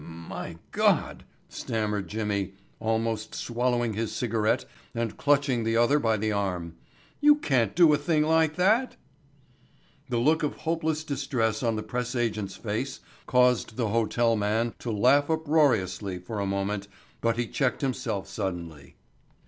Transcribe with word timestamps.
"My 0.03 0.57
God," 0.71 1.25
stammered 1.47 2.07
Jimmy, 2.07 2.53
almost 2.79 3.35
swallowing 3.35 3.93
his 3.93 4.11
cigarette 4.11 4.65
and 4.95 5.15
clutching 5.15 5.63
the 5.63 5.77
other 5.77 5.99
by 5.99 6.17
the 6.17 6.31
arm, 6.31 6.73
"you 7.19 7.35
can't 7.35 7.75
do 7.75 7.93
a 7.93 7.99
thing 7.99 8.23
like 8.23 8.55
that." 8.55 8.95
The 10.09 10.17
look 10.17 10.41
of 10.41 10.55
hopeless 10.55 11.03
distress 11.03 11.61
on 11.61 11.75
the 11.75 11.83
press 11.83 12.15
agent's 12.15 12.55
face 12.55 13.01
caused 13.27 13.75
the 13.75 13.89
hotel 13.89 14.35
man 14.35 14.73
to 14.79 14.89
laugh 14.89 15.29
uproariously, 15.29 16.17
for 16.17 16.39
a 16.39 16.47
moment, 16.47 16.87
but 17.21 17.37
he 17.37 17.45
checked 17.47 17.81
himself 17.81 18.27
suddenly. 18.27 18.95